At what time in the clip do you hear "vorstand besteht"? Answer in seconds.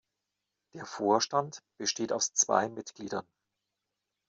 0.87-2.11